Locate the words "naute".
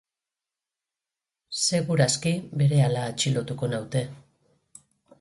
3.75-4.07